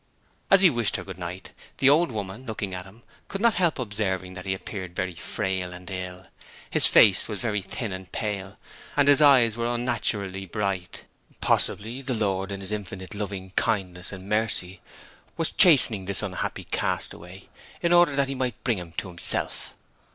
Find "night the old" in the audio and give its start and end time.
1.19-2.11